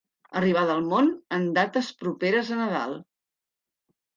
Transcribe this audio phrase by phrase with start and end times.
[0.39, 2.99] Arribada al món en dates properes a Nadal.